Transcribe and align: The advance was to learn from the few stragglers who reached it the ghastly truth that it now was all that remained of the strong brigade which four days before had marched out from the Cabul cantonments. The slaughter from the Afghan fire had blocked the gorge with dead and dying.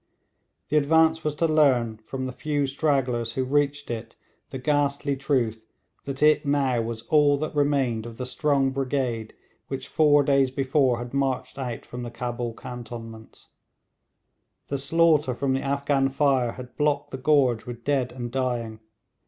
The 0.69 0.77
advance 0.77 1.23
was 1.23 1.35
to 1.35 1.47
learn 1.47 1.97
from 2.07 2.25
the 2.25 2.31
few 2.31 2.65
stragglers 2.65 3.33
who 3.33 3.43
reached 3.43 3.91
it 3.91 4.15
the 4.49 4.57
ghastly 4.57 5.15
truth 5.15 5.67
that 6.05 6.23
it 6.23 6.43
now 6.43 6.81
was 6.81 7.03
all 7.09 7.37
that 7.37 7.53
remained 7.53 8.07
of 8.07 8.17
the 8.17 8.25
strong 8.25 8.71
brigade 8.71 9.35
which 9.67 9.87
four 9.87 10.23
days 10.23 10.49
before 10.49 10.97
had 10.97 11.13
marched 11.13 11.59
out 11.59 11.85
from 11.85 12.01
the 12.01 12.09
Cabul 12.09 12.55
cantonments. 12.55 13.49
The 14.69 14.79
slaughter 14.79 15.35
from 15.35 15.53
the 15.53 15.61
Afghan 15.61 16.09
fire 16.09 16.53
had 16.53 16.75
blocked 16.77 17.11
the 17.11 17.17
gorge 17.19 17.67
with 17.67 17.83
dead 17.83 18.11
and 18.11 18.31
dying. 18.31 18.79